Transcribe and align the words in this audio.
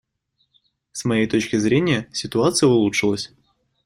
С 0.93 1.05
моей 1.05 1.27
точки 1.27 1.57
зрения, 1.57 2.09
ситуация 2.11 2.67
улучшилась. 2.67 3.31